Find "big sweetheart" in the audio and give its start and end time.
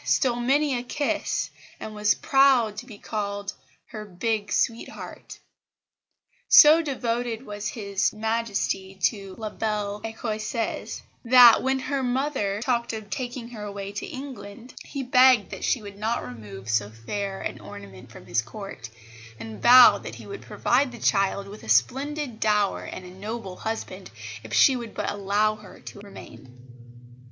4.03-5.37